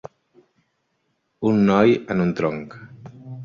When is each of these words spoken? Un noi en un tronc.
Un 1.51 1.61
noi 1.69 1.95
en 2.17 2.27
un 2.27 2.35
tronc. 2.41 2.79